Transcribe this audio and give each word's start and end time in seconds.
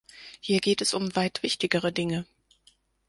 Hier 0.39 0.61
geht 0.61 0.81
es 0.81 0.95
um 0.95 1.15
weit 1.15 1.43
wichtigere 1.43 1.91
Dinge. 1.91 2.25